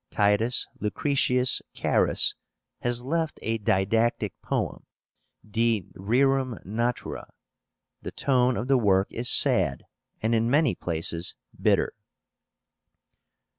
TITUS 0.09 0.67
LUCRETIUS 0.79 1.61
CARUS 1.75 2.33
has 2.79 3.03
left 3.03 3.37
a 3.43 3.59
didactic 3.59 4.33
poem, 4.41 4.83
De 5.47 5.85
Rerum 5.93 6.57
Natura. 6.65 7.27
The 8.01 8.09
tone 8.11 8.57
of 8.57 8.67
the 8.67 8.79
work 8.79 9.09
is 9.11 9.29
sad, 9.29 9.83
and 10.19 10.33
in 10.33 10.49
many 10.49 10.73
places 10.73 11.35
bitter. 11.61 11.93